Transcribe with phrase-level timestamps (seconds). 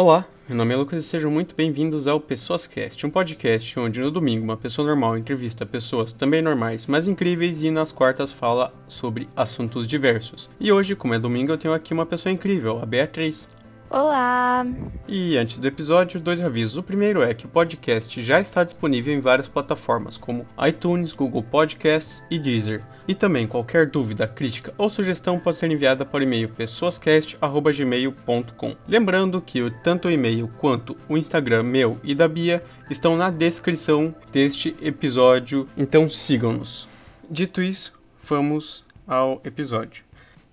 [0.00, 3.98] Olá, meu nome é Lucas e sejam muito bem-vindos ao Pessoas Cast, um podcast onde
[3.98, 8.72] no domingo uma pessoa normal entrevista pessoas também normais, mas incríveis e nas quartas fala
[8.86, 10.48] sobre assuntos diversos.
[10.60, 13.44] E hoje, como é domingo, eu tenho aqui uma pessoa incrível, a Beatriz.
[13.90, 14.66] Olá!
[15.08, 16.76] E antes do episódio, dois avisos.
[16.76, 21.42] O primeiro é que o podcast já está disponível em várias plataformas, como iTunes, Google
[21.42, 22.84] Podcasts e Deezer.
[23.08, 28.76] E também qualquer dúvida, crítica ou sugestão pode ser enviada por e-mail pessoascast.gmail.com.
[28.86, 34.14] Lembrando que tanto o e-mail quanto o Instagram meu e da Bia estão na descrição
[34.30, 36.86] deste episódio, então sigam-nos.
[37.30, 40.04] Dito isso, vamos ao episódio.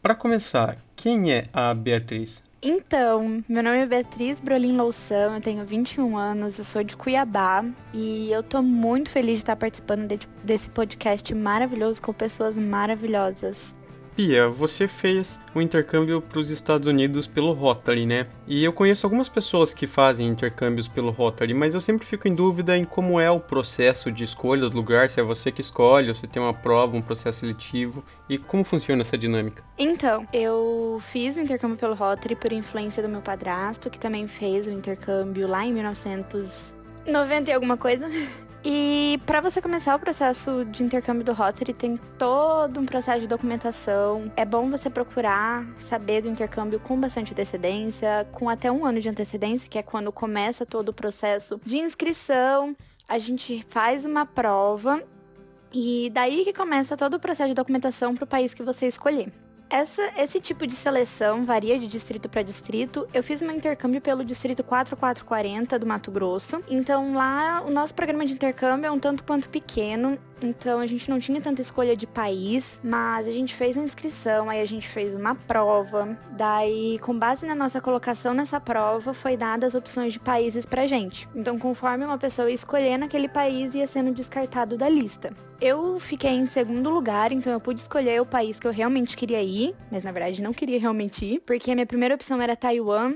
[0.01, 2.41] Para começar, quem é a Beatriz?
[2.67, 7.63] Então, meu nome é Beatriz Brolin Loução, eu tenho 21 anos, eu sou de Cuiabá
[7.93, 13.75] e eu tô muito feliz de estar participando de, desse podcast maravilhoso com pessoas maravilhosas.
[14.15, 18.27] Pia, você fez o intercâmbio para os Estados Unidos pelo Rotary, né?
[18.47, 22.33] E eu conheço algumas pessoas que fazem intercâmbios pelo Rotary, mas eu sempre fico em
[22.33, 26.07] dúvida em como é o processo de escolha do lugar, se é você que escolhe,
[26.07, 29.61] ou se tem uma prova, um processo seletivo, e como funciona essa dinâmica.
[29.77, 34.65] Então, eu fiz o intercâmbio pelo Rotary por influência do meu padrasto, que também fez
[34.65, 38.07] o intercâmbio lá em 1990 e alguma coisa.
[38.67, 43.27] E para você começar o processo de intercâmbio do Rotary, tem todo um processo de
[43.27, 44.31] documentação.
[44.35, 49.07] É bom você procurar saber do intercâmbio com bastante antecedência, com até um ano de
[49.07, 52.75] antecedência, que é quando começa todo o processo de inscrição.
[53.07, 54.99] A gente faz uma prova
[55.71, 59.31] e daí que começa todo o processo de documentação para o país que você escolher.
[59.75, 63.05] Essa, esse tipo de seleção varia de distrito para distrito.
[63.13, 66.63] Eu fiz um intercâmbio pelo distrito 4440 do Mato Grosso.
[66.69, 70.17] Então lá o nosso programa de intercâmbio é um tanto quanto pequeno.
[70.41, 74.49] Então a gente não tinha tanta escolha de país, mas a gente fez a inscrição,
[74.49, 76.17] aí a gente fez uma prova.
[76.31, 80.87] Daí, com base na nossa colocação nessa prova, foi dadas as opções de países pra
[80.87, 81.27] gente.
[81.35, 85.33] Então, conforme uma pessoa ia escolhendo aquele país, ia sendo descartado da lista.
[85.59, 89.41] Eu fiquei em segundo lugar, então eu pude escolher o país que eu realmente queria
[89.41, 93.15] ir, mas na verdade não queria realmente ir, porque a minha primeira opção era Taiwan,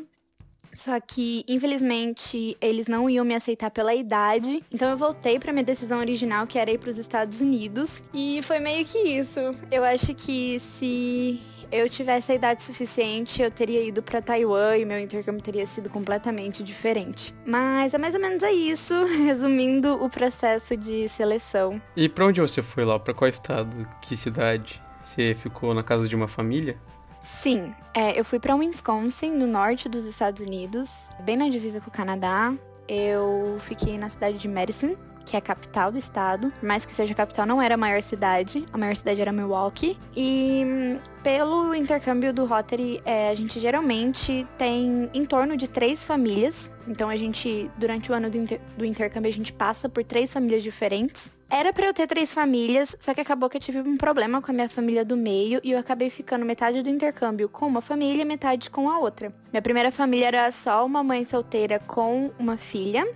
[0.79, 4.63] só que, infelizmente, eles não iam me aceitar pela idade.
[4.73, 8.01] Então eu voltei para minha decisão original, que era ir para os Estados Unidos.
[8.13, 9.39] E foi meio que isso.
[9.69, 14.85] Eu acho que se eu tivesse a idade suficiente, eu teria ido para Taiwan e
[14.85, 17.35] meu intercâmbio teria sido completamente diferente.
[17.45, 18.94] Mas é mais ou menos isso,
[19.25, 21.79] resumindo o processo de seleção.
[21.95, 22.97] E para onde você foi lá?
[22.97, 23.85] Para qual estado?
[24.01, 24.81] Que cidade?
[25.03, 26.79] Você ficou na casa de uma família?
[27.22, 30.90] Sim, é, eu fui para Wisconsin, no norte dos Estados Unidos,
[31.22, 32.53] bem na divisa com o Canadá.
[32.88, 34.96] Eu fiquei na cidade de Madison,
[35.29, 36.51] que é a capital do estado.
[36.62, 38.66] Mais que seja capital, não era a maior cidade.
[38.73, 39.97] A maior cidade era Milwaukee.
[40.16, 46.03] E hum, pelo intercâmbio do Rotary, é, a gente geralmente tem em torno de três
[46.03, 46.72] famílias.
[46.88, 50.34] Então a gente, durante o ano do, inter do intercâmbio, a gente passa por três
[50.34, 51.31] famílias diferentes.
[51.51, 54.51] Era para eu ter três famílias, só que acabou que eu tive um problema com
[54.51, 58.22] a minha família do meio e eu acabei ficando metade do intercâmbio com uma família
[58.22, 59.34] e metade com a outra.
[59.51, 63.07] Minha primeira família era só uma mãe solteira com uma filha.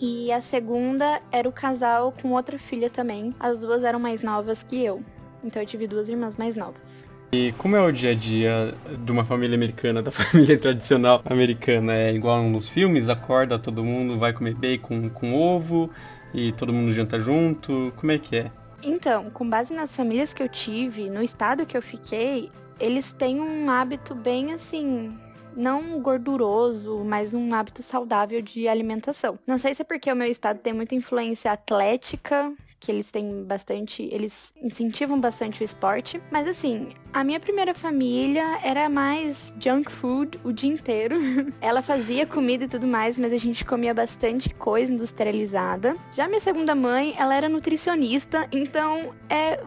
[0.00, 3.34] E a segunda era o casal com outra filha também.
[3.40, 5.02] As duas eram mais novas que eu.
[5.42, 7.04] Então eu tive duas irmãs mais novas.
[7.32, 8.74] E como é o dia a dia
[9.04, 11.94] de uma família americana, da família tradicional americana?
[11.94, 13.08] É igual nos filmes?
[13.08, 15.90] Acorda todo mundo, vai comer bacon com ovo
[16.32, 17.92] e todo mundo janta junto?
[17.96, 18.50] Como é que é?
[18.82, 23.40] Então, com base nas famílias que eu tive, no estado que eu fiquei, eles têm
[23.40, 25.18] um hábito bem assim,
[25.56, 29.38] não gorduroso, mas um hábito saudável de alimentação.
[29.46, 33.44] Não sei se é porque o meu estado tem muita influência atlética, que eles têm
[33.44, 36.20] bastante, eles incentivam bastante o esporte.
[36.30, 41.16] Mas assim, a minha primeira família era mais junk food o dia inteiro.
[41.60, 45.96] Ela fazia comida e tudo mais, mas a gente comia bastante coisa industrializada.
[46.12, 49.60] Já minha segunda mãe, ela era nutricionista, então é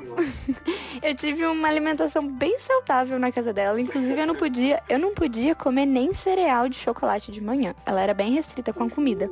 [1.01, 3.81] eu tive uma alimentação bem saudável na casa dela.
[3.81, 7.73] Inclusive eu não podia, eu não podia comer nem cereal de chocolate de manhã.
[7.85, 9.29] Ela era bem restrita com a comida.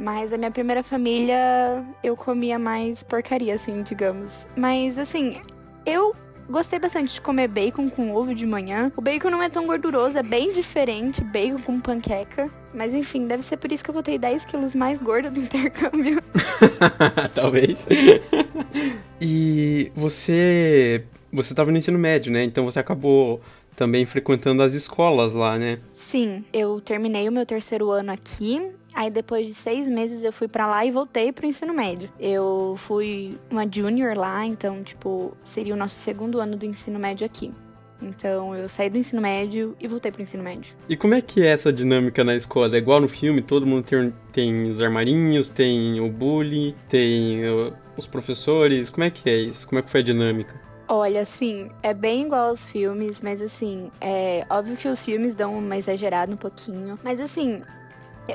[0.00, 4.46] Mas a minha primeira família, eu comia mais porcaria, assim, digamos.
[4.56, 5.36] Mas, assim,
[5.84, 6.16] eu
[6.48, 8.90] gostei bastante de comer bacon com ovo de manhã.
[8.96, 12.50] O bacon não é tão gorduroso, é bem diferente, bacon com panqueca.
[12.72, 16.22] Mas enfim, deve ser por isso que eu voltei 10 quilos mais gorda do intercâmbio.
[17.34, 17.86] Talvez.
[19.20, 21.04] e você.
[21.30, 22.42] Você estava no ensino médio, né?
[22.42, 23.40] Então você acabou
[23.76, 25.78] também frequentando as escolas lá, né?
[25.94, 28.72] Sim, eu terminei o meu terceiro ano aqui.
[28.94, 32.10] Aí depois de seis meses eu fui para lá e voltei pro ensino médio.
[32.18, 37.24] Eu fui uma junior lá, então, tipo, seria o nosso segundo ano do ensino médio
[37.24, 37.52] aqui.
[38.02, 40.74] Então eu saí do ensino médio e voltei pro ensino médio.
[40.88, 42.74] E como é que é essa dinâmica na escola?
[42.74, 47.74] É igual no filme, todo mundo tem, tem os armarinhos, tem o bullying, tem uh,
[47.96, 48.88] os professores.
[48.90, 49.68] Como é que é isso?
[49.68, 50.58] Como é que foi a dinâmica?
[50.88, 55.56] Olha, assim, é bem igual aos filmes, mas assim, é óbvio que os filmes dão
[55.56, 56.98] uma exagerada um pouquinho.
[57.04, 57.62] Mas assim,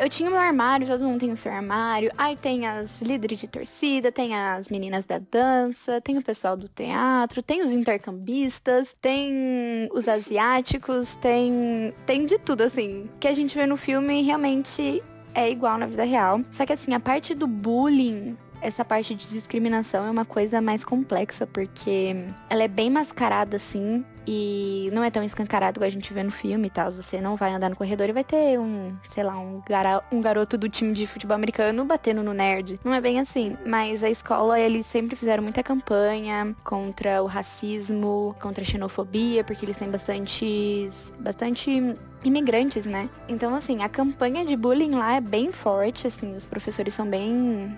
[0.01, 2.12] eu tinha o meu armário, todo mundo tem o seu armário.
[2.18, 6.68] Aí tem as líderes de torcida, tem as meninas da dança, tem o pessoal do
[6.68, 13.06] teatro, tem os intercambistas, tem os asiáticos, tem tem de tudo assim.
[13.19, 15.03] Que a gente vê no filme realmente
[15.33, 16.42] é igual na vida real.
[16.51, 20.84] Só que assim, a parte do bullying essa parte de discriminação é uma coisa mais
[20.84, 22.16] complexa, porque
[22.50, 26.31] ela é bem mascarada, assim, e não é tão escancarado como a gente vê no
[26.31, 26.92] filme e tal.
[26.92, 30.22] Você não vai andar no corredor e vai ter um, sei lá, um, gara um
[30.22, 32.80] garoto do time de futebol americano batendo no nerd.
[32.84, 33.56] Não é bem assim.
[33.66, 39.66] Mas a escola, eles sempre fizeram muita campanha contra o racismo, contra a xenofobia, porque
[39.66, 40.90] eles têm bastante.
[41.19, 43.07] bastante imigrantes, né?
[43.30, 47.78] Então, assim, a campanha de bullying lá é bem forte, assim, os professores são bem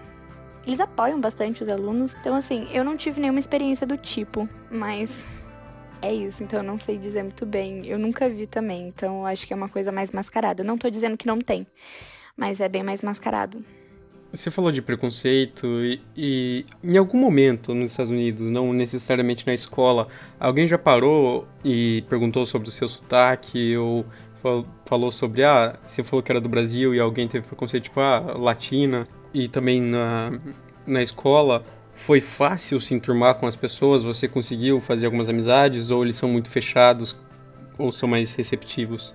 [0.68, 2.14] eles apoiam bastante os alunos.
[2.20, 5.26] Então, assim, eu não tive nenhuma experiência do tipo, mas
[6.02, 7.88] é isso, então eu não sei dizer muito bem.
[7.88, 10.66] Eu nunca vi também, então eu acho que é uma coisa mais mascarada.
[10.66, 11.66] Não tô dizendo que não tem,
[12.36, 13.64] mas é bem mais mascarado.
[14.34, 19.54] Você falou de preconceito e, e, em algum momento nos Estados Unidos, não necessariamente na
[19.54, 24.06] escola, alguém já parou e perguntou sobre o seu sotaque ou
[24.86, 28.20] falou sobre, ah, você falou que era do Brasil e alguém teve preconceito, tipo, ah,
[28.38, 30.32] latina e também na,
[30.86, 34.04] na escola, foi fácil se enturmar com as pessoas?
[34.04, 35.92] Você conseguiu fazer algumas amizades?
[35.92, 37.20] Ou eles são muito fechados?
[37.78, 39.14] Ou são mais receptivos?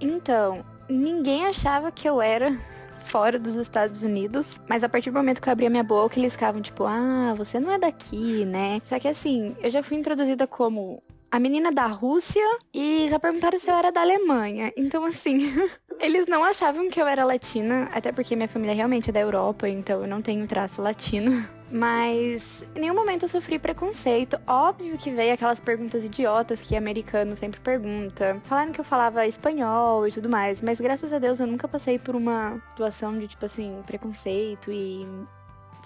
[0.00, 2.56] Então, ninguém achava que eu era
[3.06, 6.34] fora dos Estados Unidos, mas a partir do momento que eu abria minha boca, eles
[6.34, 8.80] ficavam tipo, ah, você não é daqui, né?
[8.84, 13.58] Só que assim, eu já fui introduzida como a menina da Rússia e já perguntaram
[13.58, 14.72] se eu era da Alemanha.
[14.76, 15.52] Então, assim,
[16.00, 19.68] eles não achavam que eu era latina, até porque minha família realmente é da Europa,
[19.68, 21.46] então eu não tenho traço latino.
[21.70, 24.40] Mas em nenhum momento eu sofri preconceito.
[24.46, 28.40] Óbvio que veio aquelas perguntas idiotas que americano sempre pergunta.
[28.44, 31.98] Falaram que eu falava espanhol e tudo mais, mas graças a Deus eu nunca passei
[31.98, 35.06] por uma situação de, tipo assim, preconceito e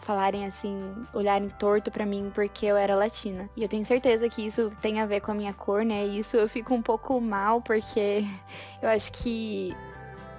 [0.03, 3.49] falarem assim, olharem torto para mim porque eu era latina.
[3.57, 6.07] E eu tenho certeza que isso tem a ver com a minha cor, né?
[6.07, 8.25] E isso eu fico um pouco mal porque
[8.83, 9.75] eu acho que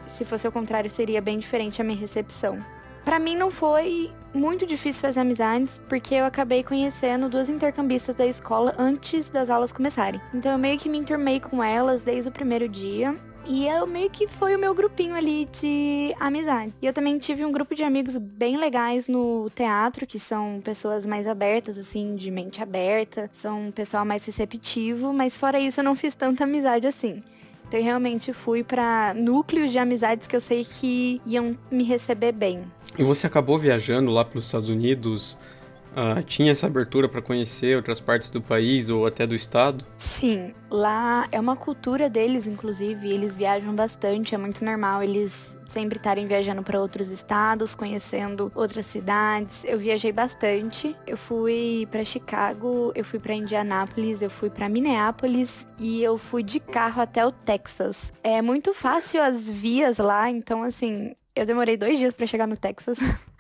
[0.08, 2.64] se fosse o contrário seria bem diferente a minha recepção.
[3.04, 8.26] Para mim não foi muito difícil fazer amizades, porque eu acabei conhecendo duas intercambistas da
[8.26, 10.22] escola antes das aulas começarem.
[10.34, 13.16] Então eu meio que me enturmei com elas desde o primeiro dia.
[13.46, 16.74] E eu meio que foi o meu grupinho ali de amizade.
[16.82, 21.06] E eu também tive um grupo de amigos bem legais no teatro, que são pessoas
[21.06, 25.84] mais abertas, assim, de mente aberta, são um pessoal mais receptivo, mas fora isso eu
[25.84, 27.22] não fiz tanta amizade assim.
[27.68, 32.32] Então eu realmente fui para núcleos de amizades que eu sei que iam me receber
[32.32, 32.64] bem.
[32.98, 35.38] E você acabou viajando lá para os Estados Unidos
[35.94, 39.86] Uh, tinha essa abertura para conhecer outras partes do país ou até do estado?
[39.98, 45.98] Sim, lá é uma cultura deles, inclusive, eles viajam bastante, é muito normal eles sempre
[45.98, 49.64] estarem viajando para outros estados, conhecendo outras cidades.
[49.66, 50.96] Eu viajei bastante.
[51.06, 56.44] Eu fui para Chicago, eu fui para Indianápolis, eu fui para Minneapolis e eu fui
[56.44, 58.14] de carro até o Texas.
[58.24, 62.56] É muito fácil as vias lá, então assim, eu demorei dois dias para chegar no
[62.56, 63.00] Texas,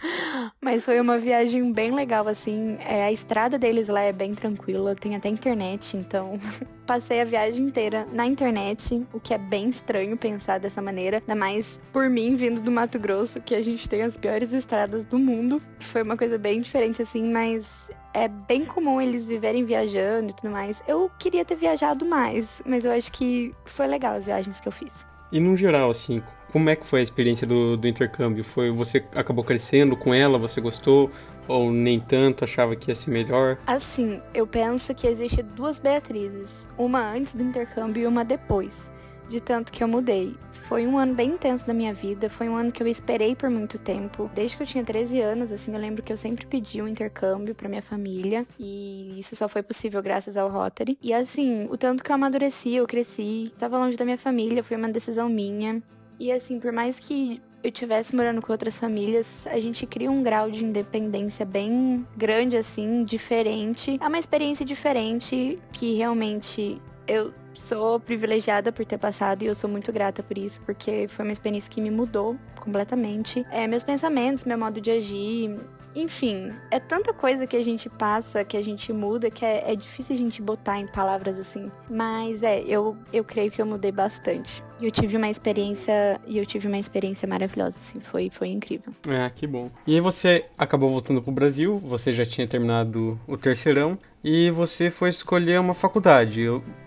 [0.62, 2.78] mas foi uma viagem bem legal, assim.
[2.80, 6.40] É, a estrada deles lá é bem tranquila, tem até internet, então
[6.86, 11.36] passei a viagem inteira na internet, o que é bem estranho pensar dessa maneira, ainda
[11.36, 15.20] mais por mim vindo do Mato Grosso, que a gente tem as piores estradas do
[15.20, 15.62] mundo.
[15.80, 17.70] Foi uma coisa bem diferente, assim, mas
[18.14, 20.82] é bem comum eles viverem viajando e tudo mais.
[20.88, 24.72] Eu queria ter viajado mais, mas eu acho que foi legal as viagens que eu
[24.72, 24.94] fiz.
[25.32, 26.20] E no geral, assim,
[26.54, 28.44] como é que foi a experiência do, do intercâmbio?
[28.44, 31.10] Foi você acabou crescendo com ela, você gostou
[31.48, 33.58] ou nem tanto, achava que ia ser melhor?
[33.66, 38.94] Assim, eu penso que existe duas Beatrizes, uma antes do intercâmbio e uma depois.
[39.28, 40.36] De tanto que eu mudei.
[40.52, 43.50] Foi um ano bem intenso da minha vida, foi um ano que eu esperei por
[43.50, 44.30] muito tempo.
[44.36, 47.56] Desde que eu tinha 13 anos, assim, eu lembro que eu sempre pedi um intercâmbio
[47.56, 51.00] para minha família, e isso só foi possível graças ao Rotary.
[51.02, 54.78] E assim, o tanto que eu amadureci, eu cresci, estava longe da minha família, foi
[54.78, 55.82] uma decisão minha.
[56.20, 60.22] E assim, por mais que eu tivesse morando com outras famílias, a gente cria um
[60.22, 63.98] grau de independência bem grande, assim, diferente.
[64.02, 69.70] É uma experiência diferente que realmente eu sou privilegiada por ter passado e eu sou
[69.70, 73.46] muito grata por isso, porque foi uma experiência que me mudou completamente.
[73.52, 75.58] É, meus pensamentos, meu modo de agir,
[75.96, 79.76] enfim, é tanta coisa que a gente passa, que a gente muda, que é, é
[79.76, 81.72] difícil a gente botar em palavras assim.
[81.90, 84.64] Mas é, eu, eu creio que eu mudei bastante.
[84.82, 88.94] E eu tive uma experiência, e eu tive uma experiência maravilhosa, assim, foi, foi incrível.
[89.08, 89.70] É, que bom.
[89.86, 94.90] E aí você acabou voltando pro Brasil, você já tinha terminado o terceirão, e você
[94.90, 96.46] foi escolher uma faculdade.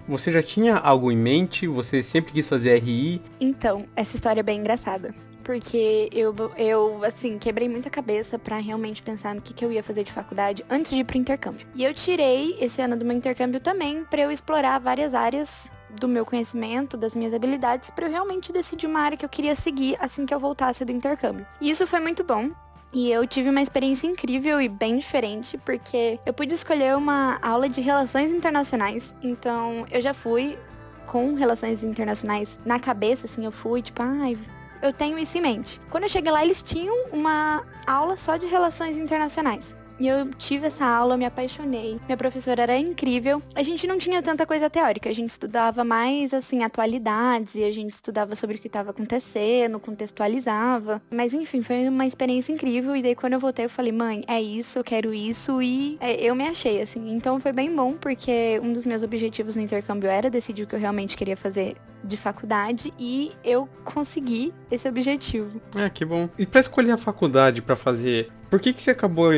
[0.08, 1.66] Você já tinha algo em mente?
[1.66, 3.20] Você sempre quis fazer RI?
[3.40, 5.14] Então, essa história é bem engraçada
[5.46, 9.80] porque eu, eu assim, quebrei muita cabeça para realmente pensar no que, que eu ia
[9.80, 11.64] fazer de faculdade antes de ir pro intercâmbio.
[11.72, 16.08] E eu tirei esse ano do meu intercâmbio também para eu explorar várias áreas do
[16.08, 19.96] meu conhecimento, das minhas habilidades, para eu realmente decidir uma área que eu queria seguir
[20.00, 21.46] assim que eu voltasse do intercâmbio.
[21.60, 22.50] E isso foi muito bom.
[22.92, 27.68] E eu tive uma experiência incrível e bem diferente, porque eu pude escolher uma aula
[27.68, 29.14] de relações internacionais.
[29.22, 30.58] Então, eu já fui
[31.06, 35.40] com relações internacionais na cabeça, assim, eu fui, tipo, ai, ah, eu tenho isso em
[35.40, 35.80] mente.
[35.90, 39.74] Quando eu cheguei lá, eles tinham uma aula só de relações internacionais.
[39.98, 41.98] E eu tive essa aula, me apaixonei.
[42.06, 43.42] Minha professora era incrível.
[43.54, 47.72] A gente não tinha tanta coisa teórica, a gente estudava mais assim atualidades e a
[47.72, 51.00] gente estudava sobre o que estava acontecendo, contextualizava.
[51.10, 54.40] Mas enfim, foi uma experiência incrível e daí quando eu voltei eu falei: "Mãe, é
[54.40, 57.10] isso, eu quero isso" e é, eu me achei assim.
[57.10, 60.74] Então foi bem bom porque um dos meus objetivos no intercâmbio era decidir o que
[60.74, 65.60] eu realmente queria fazer de faculdade e eu consegui esse objetivo.
[65.74, 66.28] É, que bom.
[66.38, 69.32] E para escolher a faculdade para fazer, por que que você acabou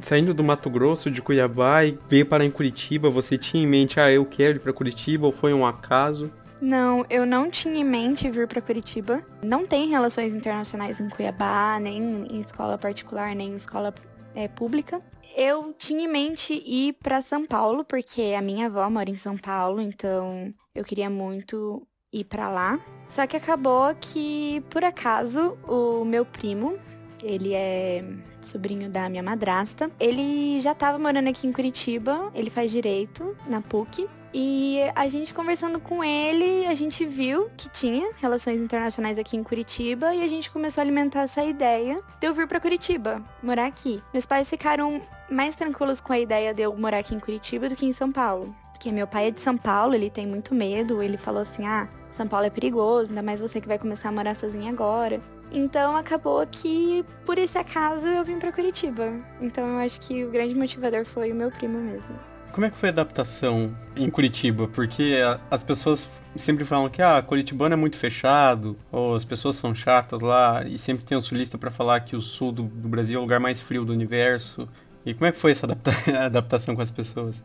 [0.00, 4.00] saindo do Mato Grosso, de Cuiabá e veio parar em Curitiba, você tinha em mente,
[4.00, 6.30] ah, eu quero ir para Curitiba ou foi um acaso?
[6.60, 9.22] Não, eu não tinha em mente vir para Curitiba.
[9.42, 13.94] Não tem relações internacionais em Cuiabá, nem em escola particular, nem em escola
[14.34, 14.98] é, pública.
[15.36, 19.36] Eu tinha em mente ir para São Paulo, porque a minha avó mora em São
[19.36, 22.80] Paulo, então eu queria muito ir para lá.
[23.06, 26.76] Só que acabou que, por acaso, o meu primo,
[27.22, 28.04] ele é
[28.40, 29.90] sobrinho da minha madrasta.
[29.98, 34.08] Ele já estava morando aqui em Curitiba, ele faz direito na PUC.
[34.32, 39.42] E a gente conversando com ele, a gente viu que tinha relações internacionais aqui em
[39.42, 43.66] Curitiba e a gente começou a alimentar essa ideia de eu vir para Curitiba, morar
[43.66, 44.02] aqui.
[44.12, 47.76] Meus pais ficaram mais tranquilos com a ideia de eu morar aqui em Curitiba do
[47.76, 48.54] que em São Paulo.
[48.72, 51.88] Porque meu pai é de São Paulo, ele tem muito medo, ele falou assim: "Ah,
[52.12, 55.20] São Paulo é perigoso, ainda mais você que vai começar a morar sozinha agora".
[55.50, 59.12] Então acabou que, por esse acaso, eu vim para Curitiba.
[59.40, 62.14] Então eu acho que o grande motivador foi o meu primo mesmo.
[62.52, 64.66] Como é que foi a adaptação em Curitiba?
[64.68, 65.16] Porque
[65.50, 70.20] as pessoas sempre falam que ah, Curitibano é muito fechado, ou as pessoas são chatas
[70.22, 73.22] lá, e sempre tem um sulista para falar que o sul do, Brasil é o
[73.22, 74.68] lugar mais frio do universo.
[75.04, 75.92] E como é que foi essa adapta
[76.24, 77.42] adaptação com as pessoas?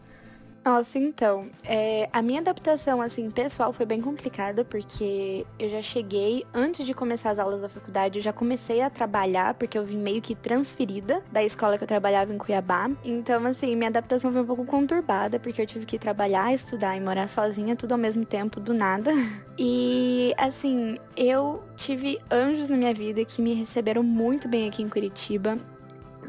[0.65, 6.45] Nossa, então, é, a minha adaptação, assim, pessoal foi bem complicada, porque eu já cheguei,
[6.53, 9.97] antes de começar as aulas da faculdade, eu já comecei a trabalhar, porque eu vim
[9.97, 12.89] meio que transferida da escola que eu trabalhava em Cuiabá.
[13.03, 17.01] Então, assim, minha adaptação foi um pouco conturbada, porque eu tive que trabalhar, estudar e
[17.01, 19.11] morar sozinha, tudo ao mesmo tempo, do nada.
[19.55, 24.89] E, assim, eu tive anjos na minha vida que me receberam muito bem aqui em
[24.89, 25.59] Curitiba,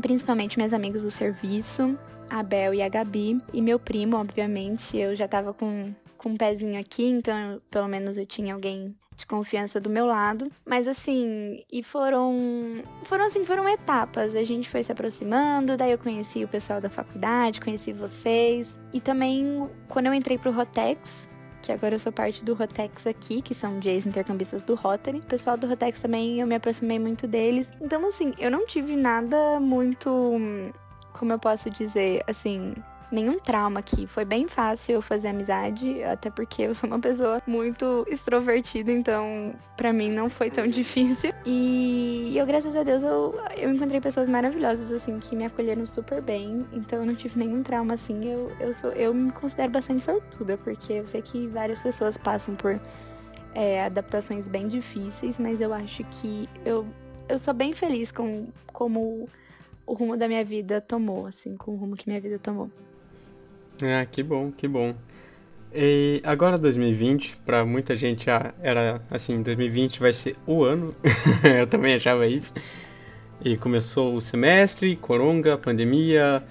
[0.02, 1.98] principalmente minhas amigas do serviço
[2.30, 3.40] a Bel e a Gabi.
[3.52, 8.18] E meu primo, obviamente, eu já tava com, com um pezinho aqui, então pelo menos
[8.18, 10.50] eu tinha alguém de confiança do meu lado.
[10.64, 12.82] Mas assim, e foram.
[13.04, 14.34] Foram assim, foram etapas.
[14.34, 18.68] A gente foi se aproximando, daí eu conheci o pessoal da faculdade, conheci vocês.
[18.92, 21.28] E também, quando eu entrei pro Rotex,
[21.62, 25.18] que agora eu sou parte do Rotex aqui, que são de ex-intercambistas do Rotary.
[25.18, 27.68] O pessoal do Rotex também, eu me aproximei muito deles.
[27.80, 30.10] Então, assim, eu não tive nada muito
[31.14, 32.74] como eu posso dizer, assim,
[33.10, 34.06] nenhum trauma aqui.
[34.06, 39.54] Foi bem fácil eu fazer amizade, até porque eu sou uma pessoa muito extrovertida, então
[39.76, 41.32] para mim não foi tão difícil.
[41.46, 46.20] E eu, graças a Deus, eu, eu encontrei pessoas maravilhosas, assim, que me acolheram super
[46.20, 46.66] bem.
[46.72, 48.28] Então eu não tive nenhum trauma, assim.
[48.28, 52.54] Eu, eu, sou, eu me considero bastante sortuda, porque eu sei que várias pessoas passam
[52.56, 52.80] por
[53.54, 56.86] é, adaptações bem difíceis, mas eu acho que eu,
[57.28, 59.28] eu sou bem feliz com como
[59.86, 62.70] o rumo da minha vida tomou, assim, com o rumo que minha vida tomou.
[63.82, 64.94] Ah, que bom, que bom.
[65.74, 68.30] E agora 2020, para muita gente
[68.62, 70.94] era assim, 2020 vai ser o ano.
[71.42, 72.54] Eu também achava isso.
[73.44, 76.44] E começou o semestre, coronga, pandemia,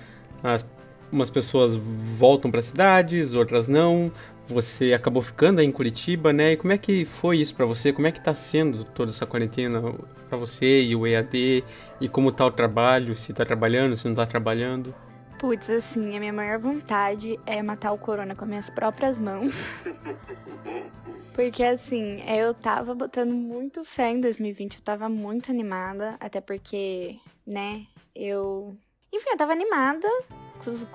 [0.43, 0.69] as,
[1.09, 1.75] umas pessoas
[2.17, 4.11] voltam para cidades, outras não
[4.47, 6.53] você acabou ficando aí em Curitiba, né?
[6.53, 7.93] E como é que foi isso para você?
[7.93, 9.81] Como é que tá sendo toda essa quarentena
[10.27, 11.63] para você e o EAD?
[12.01, 13.15] E como tá o trabalho?
[13.15, 14.93] Se tá trabalhando, se não tá trabalhando?
[15.39, 19.55] Putz, assim, a minha maior vontade é matar o corona com as minhas próprias mãos.
[21.35, 27.17] porque, assim, eu tava botando muito fé em 2020, eu tava muito animada, até porque,
[27.45, 27.85] né,
[28.15, 28.75] Eu.
[29.11, 30.07] Enfim, eu tava animada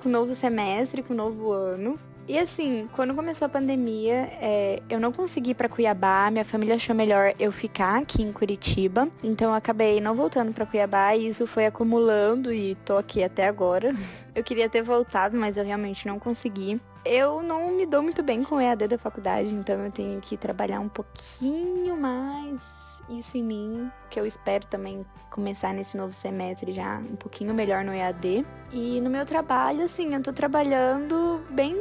[0.01, 1.99] com o novo semestre, com o novo ano.
[2.29, 6.75] E assim, quando começou a pandemia, é, eu não consegui ir pra Cuiabá, minha família
[6.75, 9.09] achou melhor eu ficar aqui em Curitiba.
[9.23, 13.47] Então eu acabei não voltando para Cuiabá e isso foi acumulando e tô aqui até
[13.47, 13.95] agora.
[14.35, 16.79] Eu queria ter voltado, mas eu realmente não consegui.
[17.03, 20.37] Eu não me dou muito bem com o EAD da faculdade, então eu tenho que
[20.37, 22.61] trabalhar um pouquinho mais
[23.09, 27.83] isso em mim, que eu espero também começar nesse novo semestre já um pouquinho melhor
[27.83, 28.45] no EAD.
[28.71, 31.75] E no meu trabalho, assim, eu tô trabalhando bem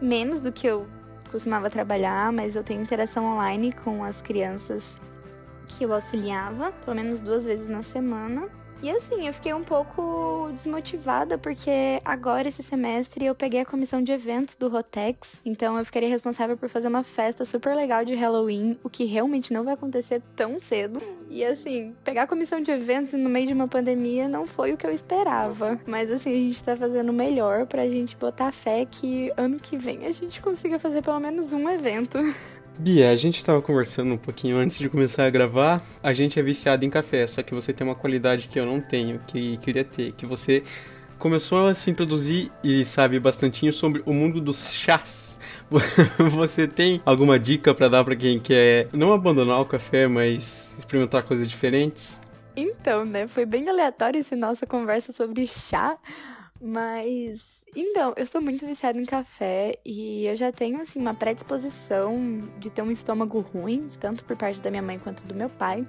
[0.00, 0.86] menos do que eu
[1.30, 5.00] costumava trabalhar, mas eu tenho interação online com as crianças
[5.66, 8.48] que eu auxiliava, pelo menos duas vezes na semana.
[8.82, 14.02] E assim, eu fiquei um pouco desmotivada porque agora esse semestre eu peguei a comissão
[14.02, 18.14] de eventos do Rotex, então eu ficaria responsável por fazer uma festa super legal de
[18.14, 21.02] Halloween, o que realmente não vai acontecer tão cedo.
[21.28, 24.76] E assim, pegar a comissão de eventos no meio de uma pandemia não foi o
[24.76, 28.86] que eu esperava, mas assim, a gente tá fazendo o melhor pra gente botar fé
[28.88, 32.18] que ano que vem a gente consiga fazer pelo menos um evento.
[32.78, 35.82] Bia, a gente estava conversando um pouquinho antes de começar a gravar.
[36.02, 38.82] A gente é viciado em café, só que você tem uma qualidade que eu não
[38.82, 40.62] tenho, que queria ter, que você
[41.18, 45.38] começou a se introduzir e sabe bastantinho sobre o mundo dos chás.
[46.30, 51.24] Você tem alguma dica para dar para quem quer não abandonar o café, mas experimentar
[51.24, 52.20] coisas diferentes?
[52.54, 55.98] Então, né, foi bem aleatório essa nossa conversa sobre chá,
[56.60, 62.42] mas então, eu sou muito viciada em café e eu já tenho, assim, uma predisposição
[62.58, 65.86] de ter um estômago ruim, tanto por parte da minha mãe quanto do meu pai.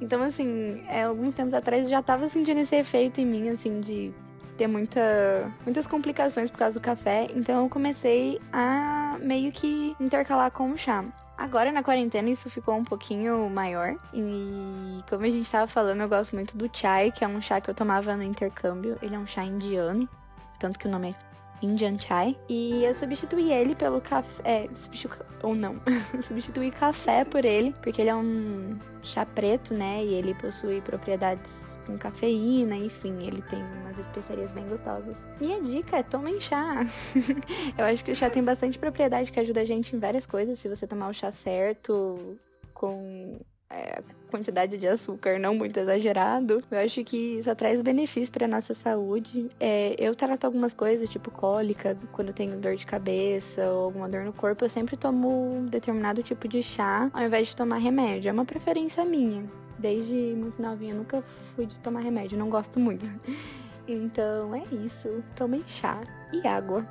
[0.00, 3.80] Então, assim, é, alguns tempos atrás eu já tava sentindo esse efeito em mim, assim,
[3.80, 4.14] de
[4.56, 7.26] ter muita, muitas complicações por causa do café.
[7.34, 11.04] Então, eu comecei a meio que intercalar com o chá.
[11.36, 13.96] Agora na quarentena isso ficou um pouquinho maior.
[14.12, 17.60] E como a gente estava falando, eu gosto muito do chai, que é um chá
[17.60, 18.96] que eu tomava no intercâmbio.
[19.02, 20.08] Ele é um chá indiano
[20.58, 21.34] tanto que o nome é
[21.64, 22.36] Indian Chai.
[22.48, 24.42] E eu substituí ele pelo café.
[24.44, 25.24] É, substitu...
[25.42, 25.76] ou não.
[26.22, 30.04] substituí café por ele, porque ele é um chá preto, né?
[30.04, 31.50] E ele possui propriedades
[31.86, 35.20] com cafeína, enfim, ele tem umas especiarias bem gostosas.
[35.40, 36.86] Minha dica é tomem chá.
[37.76, 40.58] eu acho que o chá tem bastante propriedade que ajuda a gente em várias coisas.
[40.58, 42.38] Se você tomar o chá certo,
[42.72, 43.38] com
[43.70, 48.74] é, quantidade de açúcar não muito exagerado, eu acho que isso traz benefício para nossa
[48.74, 49.48] saúde.
[49.60, 54.08] É, eu trato algumas coisas, tipo cólica, quando eu tenho dor de cabeça ou alguma
[54.08, 57.78] dor no corpo, eu sempre tomo um determinado tipo de chá ao invés de tomar
[57.78, 58.28] remédio.
[58.28, 59.44] É uma preferência minha.
[59.78, 61.22] Desde muito novinha, nunca
[61.54, 63.08] fui de tomar remédio, não gosto muito.
[63.86, 65.22] Então é isso.
[65.36, 66.00] Tomem chá
[66.32, 66.86] e água.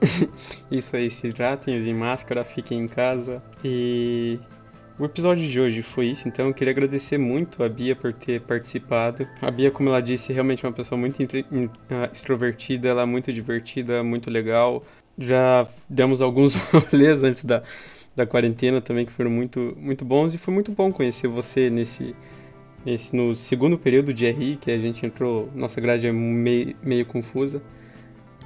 [0.70, 4.38] isso aí, se hidratem, usem máscara, fiquem em casa e
[5.00, 8.42] o episódio de hoje foi isso, então eu queria agradecer muito a Bia por ter
[8.42, 9.26] participado.
[9.40, 11.16] A Bia, como ela disse, é realmente uma pessoa muito
[11.90, 14.84] ah, extrovertida, ela é muito divertida, muito legal.
[15.18, 17.62] Já demos alguns rolês antes da,
[18.14, 22.14] da quarentena também que foram muito, muito bons e foi muito bom conhecer você nesse,
[22.84, 27.06] nesse no segundo período de RI, que a gente entrou, nossa grade é meio, meio
[27.06, 27.62] confusa.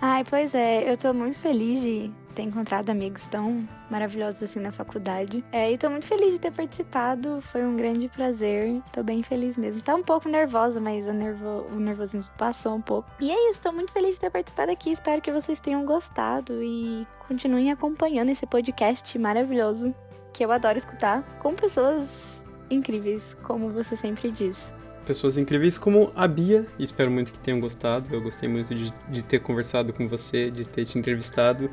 [0.01, 4.73] Ai, pois é, eu tô muito feliz de ter encontrado amigos tão maravilhosos assim na
[4.73, 5.45] faculdade.
[5.53, 8.83] É, e tô muito feliz de ter participado, foi um grande prazer.
[8.93, 9.83] Tô bem feliz mesmo.
[9.83, 11.67] Tá um pouco nervosa, mas nervo...
[11.73, 13.09] o nervosismo passou um pouco.
[13.21, 14.91] E é isso, tô muito feliz de ter participado aqui.
[14.91, 19.95] Espero que vocês tenham gostado e continuem acompanhando esse podcast maravilhoso
[20.33, 26.27] que eu adoro escutar com pessoas incríveis, como você sempre diz pessoas incríveis como a
[26.27, 26.67] Bia.
[26.79, 28.13] Espero muito que tenham gostado.
[28.13, 31.71] Eu gostei muito de, de ter conversado com você, de ter te entrevistado.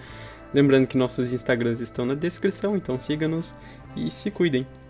[0.54, 3.54] Lembrando que nossos Instagrams estão na descrição, então siga-nos
[3.96, 4.68] e se cuidem.